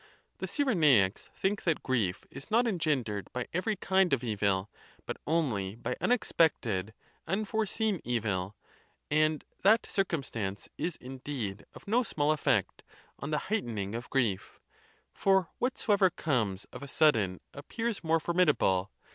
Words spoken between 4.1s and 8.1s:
of evil, but only by unexpected, unforeseen